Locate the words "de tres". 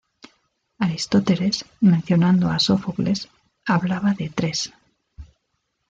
4.19-4.59